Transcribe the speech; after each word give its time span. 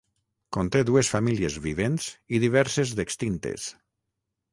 Conté 0.55 0.79
dues 0.85 1.09
famílies 1.15 1.57
vivents 1.65 2.07
i 2.37 2.39
diverses 2.45 2.95
d'extintes. 3.01 3.67